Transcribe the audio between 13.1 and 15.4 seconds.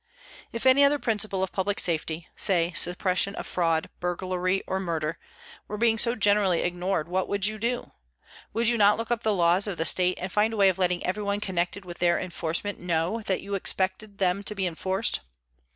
that you expected them to be enforced?